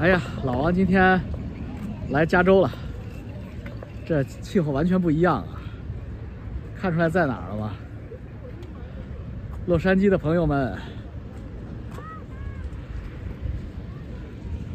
[0.00, 1.20] 哎呀，老王今天
[2.08, 2.70] 来加州了，
[4.06, 5.60] 这气候完全不一样啊！
[6.74, 7.72] 看出来在哪儿了吗？
[9.66, 10.74] 洛杉矶的朋友们，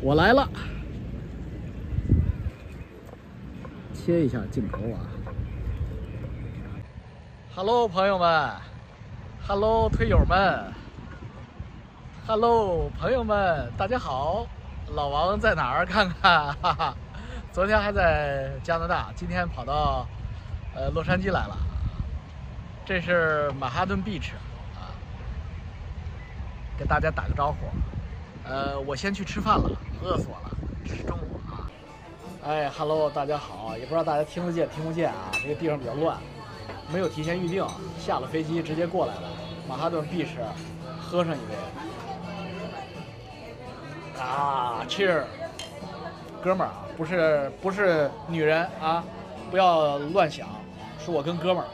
[0.00, 0.48] 我来了。
[3.92, 5.04] 切一下镜头啊
[7.54, 8.50] ！Hello，朋友们
[9.46, 10.64] ，Hello，推友们
[12.26, 14.46] ，Hello，朋友们，大家好！
[14.94, 15.86] 老王在哪儿？
[15.86, 16.94] 看看，哈哈，
[17.52, 20.06] 昨天还在加拿大，今天跑到
[20.74, 21.56] 呃洛杉矶来了。
[22.84, 24.32] 这是曼哈顿 Beach
[24.74, 24.90] 啊，
[26.76, 27.56] 给大家打个招呼。
[28.44, 29.70] 呃，我先去吃饭了，
[30.02, 30.50] 饿死我了，
[30.84, 31.70] 这是中午啊。
[32.44, 35.30] 哎，Hello，大家好，也不知道大家听得见听不见啊？
[35.40, 36.18] 这个地方比较乱，
[36.92, 37.64] 没有提前预定，
[38.00, 39.28] 下了飞机直接过来了。
[39.68, 40.30] 曼哈顿 Beach，
[41.00, 41.54] 喝上一杯。
[44.20, 45.24] 啊，Cheer，
[46.42, 49.02] 哥们儿啊，不是不是女人啊，
[49.50, 50.46] 不要乱想，
[51.04, 51.68] 是我跟哥们儿。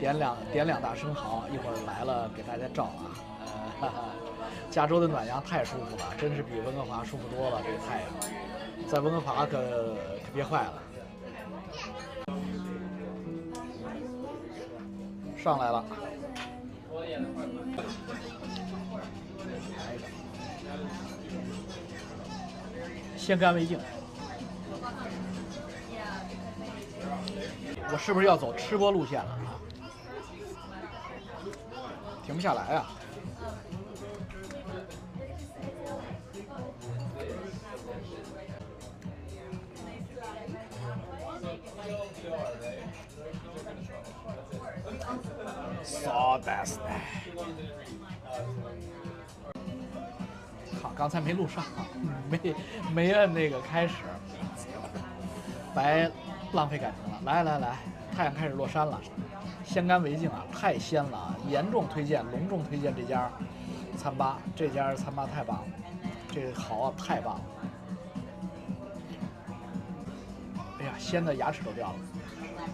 [0.00, 3.04] 点两点两大生蚝，一会儿来了给大家照啊。
[3.46, 4.04] 呃，哈哈，
[4.70, 7.60] 加州的暖阳太舒服了，真是比温哥华舒服多了。
[7.64, 8.08] 这个太阳，
[8.88, 9.96] 在温哥华可可
[10.34, 10.82] 憋坏了。
[15.36, 15.84] 上来了。
[23.16, 23.78] 先干为敬。
[27.92, 29.60] 我是不是要走吃播路线了啊？
[32.24, 32.90] 停不下来啊
[45.84, 46.78] ！So best。
[51.04, 51.62] 刚才没录上，
[52.30, 52.56] 没
[52.94, 53.96] 没摁那个开始，
[55.74, 56.10] 白
[56.54, 57.20] 浪费感情了。
[57.26, 57.76] 来来来，
[58.16, 58.98] 太阳开始落山了，
[59.66, 60.46] 先干为敬啊！
[60.50, 63.30] 太鲜了啊，严重推荐，隆重推荐这家
[63.98, 64.38] 餐吧。
[64.56, 65.64] 这家餐吧太棒了，
[66.32, 67.42] 这好啊，太棒了！
[70.80, 71.96] 哎呀，鲜的牙齿都掉了，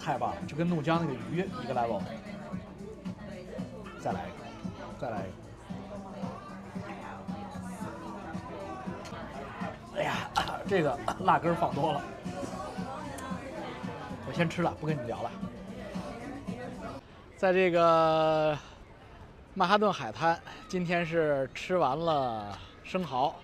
[0.00, 2.02] 太棒了，就跟怒江那个鱼一个 level。
[4.00, 4.44] 再来一个，
[4.98, 5.45] 再来一个。
[10.68, 12.02] 这个辣根放多了，
[14.26, 15.30] 我先吃了，不跟你们聊了。
[17.36, 18.58] 在这个
[19.54, 20.38] 曼哈顿海滩，
[20.68, 23.34] 今天是吃完了生蚝，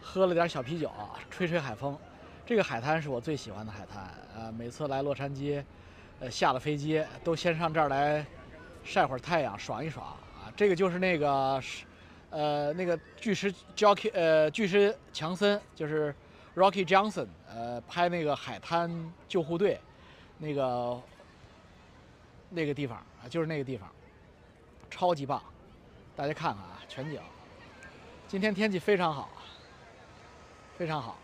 [0.00, 0.90] 喝了点小啤酒，
[1.30, 1.96] 吹吹海风。
[2.46, 4.02] 这个海滩是我最喜欢的海滩，
[4.34, 5.62] 呃，每次来洛杉矶，
[6.20, 8.24] 呃，下了飞机都先上这儿来
[8.82, 10.48] 晒会儿太阳，爽一爽啊。
[10.56, 11.84] 这个就是那个是。
[12.28, 16.14] 呃，那个巨石 Jockey，呃，巨石强森就是
[16.56, 18.90] Rocky Johnson，呃，拍那个海滩
[19.28, 19.78] 救护队，
[20.38, 20.98] 那个
[22.48, 23.86] 那个地方啊，就是那个地方，
[24.90, 25.42] 超级棒，
[26.16, 27.20] 大家看看啊，全景。
[28.26, 29.28] 今天天气非常好，
[30.78, 31.18] 非常好。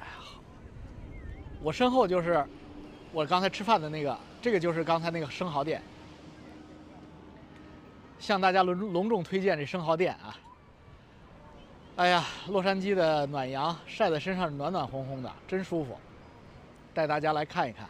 [0.00, 0.12] 哎呀，
[1.62, 2.44] 我身后就是
[3.12, 5.80] 我刚才吃饭的那个，这个就是刚才那个生蚝店。
[8.18, 10.36] 向大家隆隆重推荐这生蚝店啊！
[11.96, 15.96] 哎呀，洛杉矶的暖阳晒在身上暖暖烘烘的，真舒服。
[16.92, 17.88] 带大家来看一看，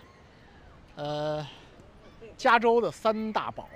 [0.94, 1.44] 呃，
[2.36, 3.68] 加州的三大宝，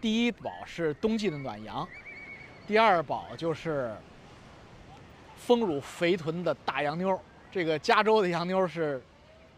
[0.00, 1.86] 第一宝是冬季的暖阳，
[2.66, 3.94] 第二宝就是
[5.36, 7.20] 丰乳肥臀的大洋妞。
[7.52, 9.02] 这个加州的洋妞是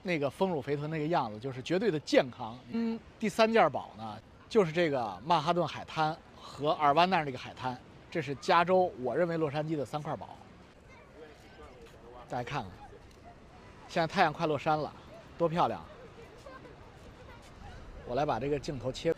[0.03, 2.59] 那个丰乳肥臀那个样子，就是绝对的健康。
[2.73, 4.19] 嗯，第三件宝呢？
[4.49, 7.79] 就是这个曼哈顿海滩和尔湾那儿那个海滩，
[8.13, 10.29] 这是加州，我认为洛杉矶的三块宝。
[12.29, 12.71] 大家看看，
[13.89, 14.93] 现在太阳快落山了，
[15.39, 15.83] 多漂亮！
[18.07, 19.15] 我来把这个镜头切，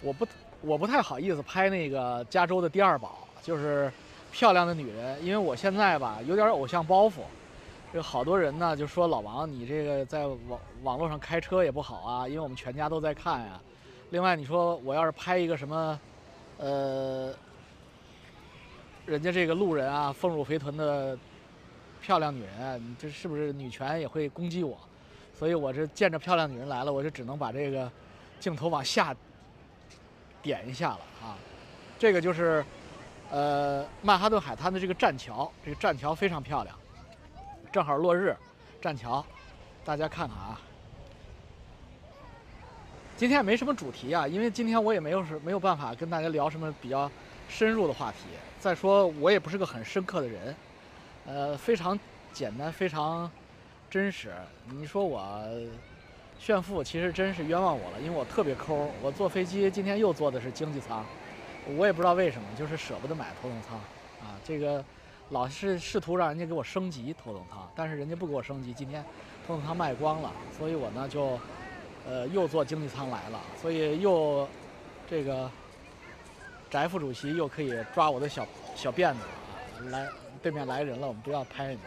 [0.00, 0.26] 我不
[0.60, 3.92] 我不太好意思拍那个加州的第二宝，就是
[4.32, 7.20] 漂亮的女人，因为我现在吧有点偶像包袱。
[7.92, 13.60] 这个好多人呢就说老王，你这个在网网络上开车也不好啊，因为我们全家都在看呀。
[14.10, 16.00] 另外，你说我要是拍一个什么，
[16.58, 17.32] 呃，
[19.06, 21.18] 人家这个路人啊，丰乳肥臀的
[22.00, 24.78] 漂亮女人，这是不是女权也会攻击我？
[25.36, 27.90] 所以我这见着漂亮女人来了，我就只能把这个
[28.38, 29.14] 镜头往下
[30.40, 31.36] 点一下了啊。
[31.98, 32.64] 这个就是
[33.30, 36.76] 呃曼哈顿海滩的这个栈桥，这个栈桥非常漂亮，
[37.72, 38.36] 正好落日，
[38.80, 39.24] 栈桥，
[39.84, 40.60] 大家看看啊。
[43.16, 47.10] 今天也没什么主题啊，因为今天我也没有是没有办法跟大家聊什么比较
[47.52, 48.18] 深入的话题。
[48.58, 50.56] 再说我也不是个很深刻的人，
[51.26, 51.98] 呃，非常
[52.32, 53.30] 简单，非常
[53.90, 54.32] 真实。
[54.70, 55.44] 你说我
[56.38, 58.90] 炫富，其实真是冤枉我了，因为我特别抠。
[59.02, 61.04] 我坐飞机今天又坐的是经济舱，
[61.76, 63.76] 我也不知道为什么，就是舍不得买头等舱
[64.20, 64.34] 啊。
[64.42, 64.82] 这个
[65.30, 68.72] 老是试图让人家给我升级头等舱，但是人家不给我升级。
[68.72, 69.04] 今天
[69.46, 71.38] 头等舱卖光了，所以我呢就。
[72.04, 74.48] 呃，又坐经济舱来了，所以又
[75.08, 75.48] 这个
[76.72, 79.20] 翟副主席又可以抓我的小小辫子
[79.84, 79.90] 了。
[79.90, 80.08] 来，
[80.42, 81.82] 对面来人了，我们不要拍人家。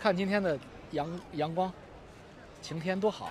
[0.00, 0.58] 看今天的
[0.90, 1.72] 阳阳光，
[2.60, 3.30] 晴天多好。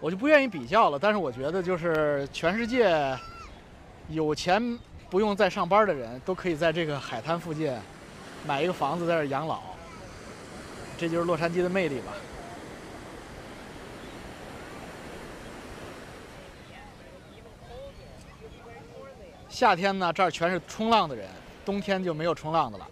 [0.00, 3.18] 我就不愿意比较了，但是我觉得就是全世界。
[4.08, 4.76] 有钱
[5.08, 7.72] 不用再上班的人都可以在这个海滩附近
[8.46, 9.60] 买一个房子在这养老，
[10.98, 12.12] 这就是洛杉矶的魅力吧。
[19.48, 21.26] 夏天呢，这儿全是冲浪的人；
[21.66, 22.88] 冬天就没有冲浪的了，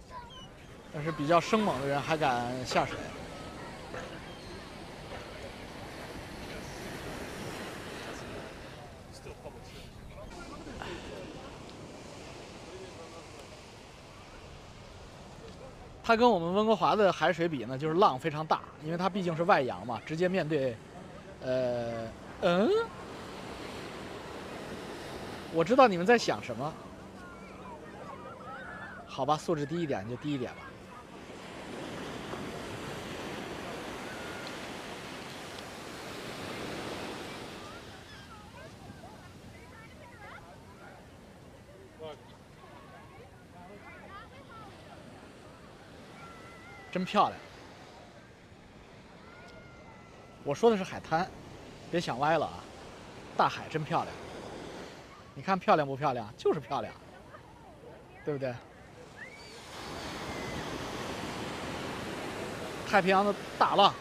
[0.93, 2.95] 但是比较生猛的人还敢下水。
[16.09, 20.75] 它跟我们温哥华的海水比呢，就是浪非常大，因为它毕竟是外洋嘛，直接面对，
[21.43, 22.07] 呃，
[22.41, 22.67] 嗯，
[25.53, 26.73] 我知道你们在想什么，
[29.05, 30.57] 好吧，素质低一点就低一点吧。
[46.91, 47.39] 真漂亮！
[50.43, 51.29] 我说的是海滩，
[51.91, 52.63] 别想歪了啊！
[53.37, 54.15] 大海真漂亮，
[55.35, 56.27] 你看漂亮不漂亮？
[56.37, 56.93] 就是漂亮，
[58.25, 58.53] 对不对？
[62.89, 63.93] 太平洋的大浪，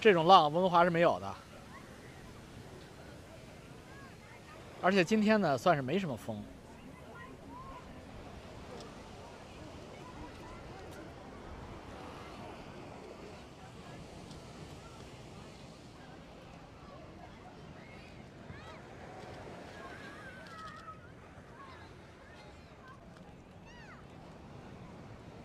[0.00, 1.34] 这种浪温哥华是没有的，
[4.82, 6.44] 而且今天呢，算是没什么风。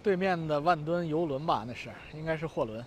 [0.09, 2.83] 对面的万吨游轮吧，那是应该是货轮。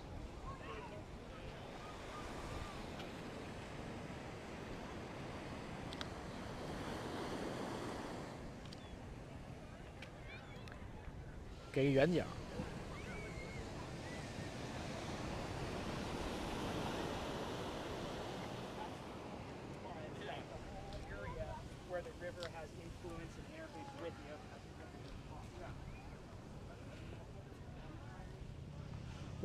[11.71, 12.25] 给个远景。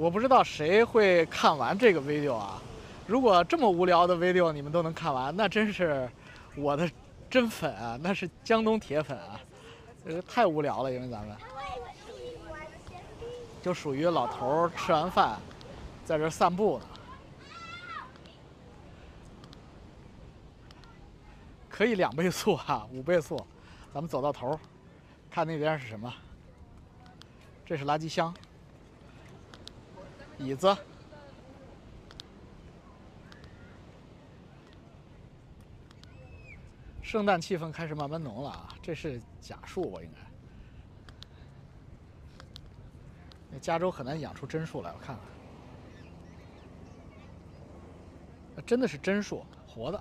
[0.08, 2.62] 我不知道谁会看完这个 video 啊！
[3.06, 6.08] 如果这么无聊的 video 你们都能看完，那真是
[6.56, 6.90] 我的
[7.28, 7.98] 真粉啊！
[8.00, 9.38] 那是江东铁粉啊！
[10.06, 11.36] 这个太无聊了，因为咱们
[13.60, 15.38] 就属于老头儿吃完饭
[16.06, 16.86] 在这散步呢。
[21.68, 23.36] 可以两倍速哈，五倍速，
[23.92, 24.58] 咱们走到头，
[25.30, 26.10] 看那边是什么？
[27.66, 28.32] 这是垃圾箱。
[30.38, 30.76] 椅子，
[37.02, 38.74] 圣诞气氛开始慢慢浓了啊！
[38.80, 40.00] 这是假树吧？
[40.02, 40.18] 应该。
[43.50, 45.24] 那加州很难养出真树来，我看看。
[48.64, 50.00] 真的是真树，活的。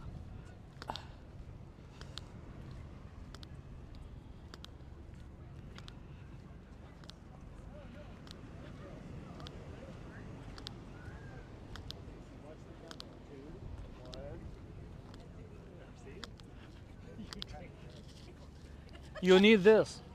[19.22, 20.02] You need this.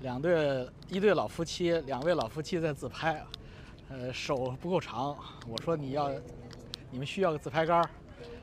[0.00, 3.22] 两对一对老夫妻，两位老夫妻在自拍，
[3.88, 5.16] 呃，手不够长。
[5.46, 6.10] 我说你要，
[6.90, 7.86] 你们需要个自拍杆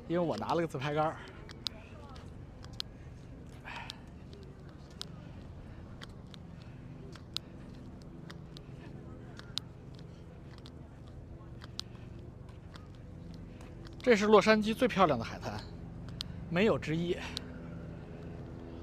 [0.08, 1.16] 因为我拿了个自拍杆
[14.04, 15.58] 这是洛杉矶最漂亮的海滩，
[16.50, 17.18] 没有之一。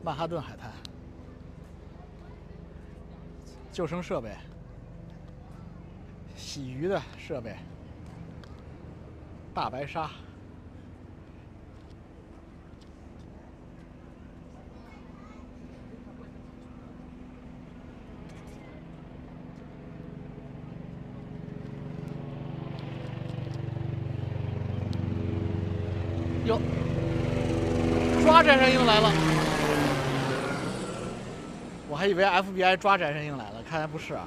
[0.03, 0.73] 曼哈顿海滩，
[3.71, 4.35] 救生设备、
[6.35, 7.55] 洗鱼的设备、
[9.53, 10.11] 大白鲨。
[28.50, 29.12] 战神鹰来了！
[31.88, 34.26] 我还以为 FBI 抓战神鹰来了，看来不是啊。